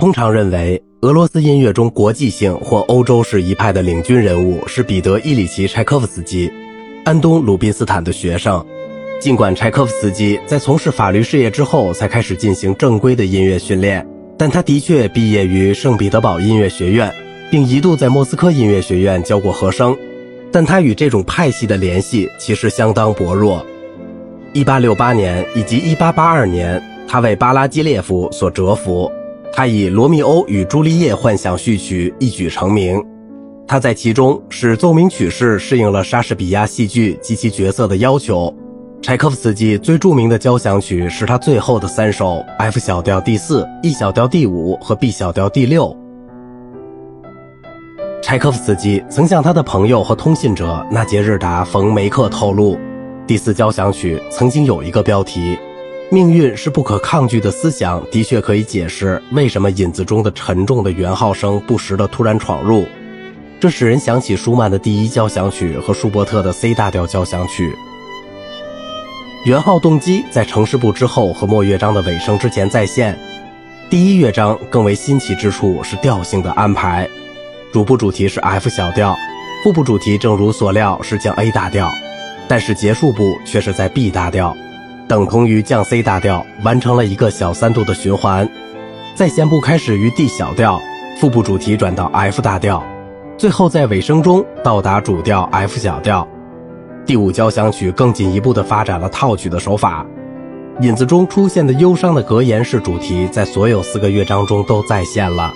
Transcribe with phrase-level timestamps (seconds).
[0.00, 6.50] 通常认为，俄罗斯音乐中国际性或欧洲式一派的领军人物是彼得·伊里奇·柴可夫斯基，
[7.04, 8.64] 安东·鲁宾斯坦的学生。
[9.20, 14.06] 尽管柴可夫斯基在从事法律事业之后才开始进行正规的音乐训练，
[14.38, 17.12] 但他的确毕业于圣彼得堡音乐学院，
[17.50, 19.94] 并一度在莫斯科音乐学院教过和声。
[20.50, 23.66] 但他与这种派系的联系其实相当薄弱。
[24.54, 29.12] 1868年以及1882年，他为巴拉基列夫所折服。
[29.52, 33.04] 他以《罗密欧与朱丽叶》幻想序曲一举成名，
[33.66, 38.54] 他在其中使奏鸣曲式适应了莎士比亚戏剧及其角色的要求。
[39.02, 45.96] 柴可夫斯基最著名的交响曲是他最后的三首：F 小调第四、E 小调第五和 B 小调第六。
[48.22, 52.78] 柴可夫斯基曾向他的朋友和通信者纳杰日达·冯梅克透露，
[53.26, 55.58] 第四交响曲曾经有一个标题。
[56.12, 62.84] 命运是不可抗拒的思想，的确可以解释为什么引子中的沉重的圆号声不时地突然闯入。
[63.60, 67.72] 这使人想起舒曼的第一交响曲和舒伯特的 C 大调交响曲。
[69.44, 73.16] 圆号动机在城市部之后和末乐章的尾声之前再现。
[73.88, 77.08] 第一乐章更为新奇之处是调性的安排，
[77.72, 79.16] 主部主题是 F 小调，
[79.62, 81.88] 副部主题正如所料是降 A 大调，
[82.48, 84.56] 但是结束部却是在 B 大调。
[85.10, 88.48] 等同于降 C 大调，完成了一个小三度的循环。
[89.16, 90.80] 在弦部开始于 D 小调，
[91.18, 92.80] 副部主题转到 F 大调，
[93.36, 96.28] 最后在尾声中到达主调 F 小调。
[97.04, 100.06] 第五交响曲更进一步的发展了套曲的手法，
[100.80, 105.52] 引子中出现的忧伤的格言式主题在所有四个乐章中都再现了。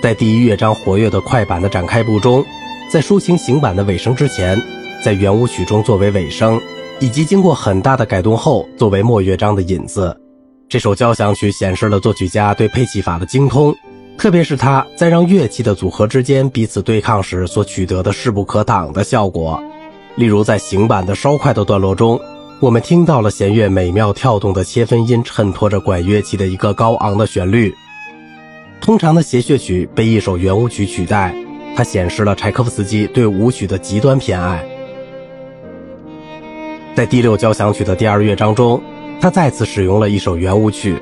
[0.00, 2.44] 在第一乐章活跃的快板的展开部中，
[2.88, 4.56] 在抒情行板的尾声之前，
[5.04, 6.60] 在圆舞曲中作为尾声。
[7.00, 10.16] 以及经过很大的改动后，作为末乐章的引子，
[10.68, 13.72] 这首交响曲显示了作曲家对配器法的精通，
[14.16, 19.62] 特别是他在让乐器的组合之间彼此对抗时所取得的势不可挡的效果。
[20.16, 22.20] 例如，在行板的稍快的段落中，
[22.58, 27.72] 我们听到了弦乐美妙跳动的切分音衬托着管乐器的一个高昂的旋律。
[28.80, 31.32] 通常的协谑曲被一首圆舞曲取代，
[31.76, 34.64] 它显示了柴可夫斯基对舞曲的极端偏爱。
[36.98, 38.82] 在第六交响曲的第二乐章中，
[39.20, 41.00] 他再次使用了一首圆舞曲。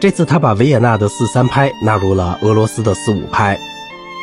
[0.00, 3.54] 这次他把维也纳的四三拍纳入了俄罗斯的四五拍。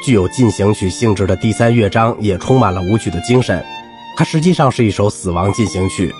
[0.03, 3.63] 具有进行曲性质的第三乐章也充满了舞曲的精神。
[4.17, 6.11] 它实际上是一首死亡进行曲。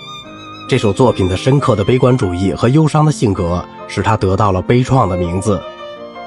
[0.68, 5.60] 这首作品的深刻的悲观主义和忧伤的性格使它得到了悲怆的名字。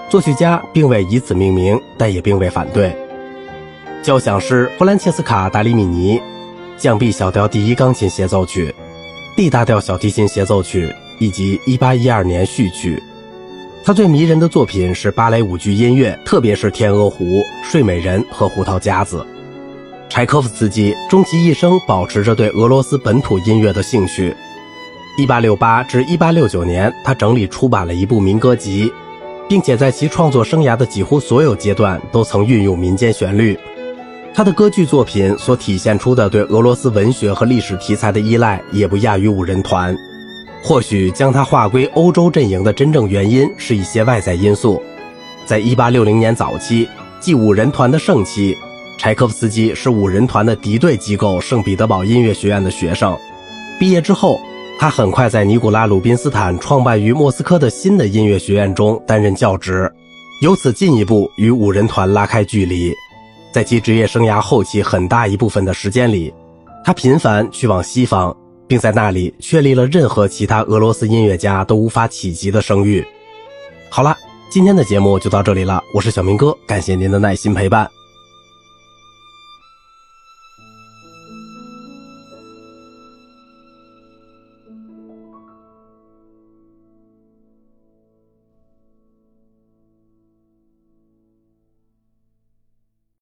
[0.10, 2.94] 作曲家并未以此命名，但也并未反对。
[4.04, 6.20] 交响师弗兰切斯卡·达里米尼。
[6.78, 8.74] 降 B 小调第一钢琴协奏曲
[9.36, 13.02] ，D 大调小提琴协奏曲，以及1812年序曲。
[13.84, 17.26] 他最迷人的作品是芭蕾舞剧音乐，特别是《天鹅湖》
[17.64, 19.20] 《睡美人》和《胡桃夹子》。
[20.10, 24.36] 柴可夫斯基终其一生保持着对俄罗斯本土音乐的兴趣。
[25.18, 28.92] 1868至1869年，他整理出版了一部民歌集，
[29.50, 33.58] 并且在其创作生涯的几乎所有阶段都曾运用民间旋律。
[34.38, 39.98] 他的歌剧作品所体现出的对俄罗斯文学和历史题材的依赖，也不亚于五人团。
[40.62, 44.80] 或许将他划归欧洲阵营的真正原因是一些外在因素。
[45.44, 46.88] 在1860年早期，
[47.20, 48.56] 即五人团的盛期，
[49.00, 53.18] 柴可夫斯基是五人团的敌对机构圣彼得堡音乐学院的学生。
[53.80, 54.40] 毕业之后，
[54.78, 59.92] 他很快在尼古拉·鲁宾斯坦创办于莫斯科的新的音乐学院中担任教职，
[60.44, 62.94] 由此进一步与五人团拉开距离。
[63.52, 66.34] 在其职业生涯后期很大一部分的时间里，
[66.84, 68.36] 他频繁去往西方，
[68.68, 73.06] 并在那里确立了任何其他俄罗斯音乐家都无法企及的声誉。
[73.90, 74.16] 好了，
[74.50, 77.97] 今天的节目就到这里了，我是小明哥，感谢您的耐心陪伴。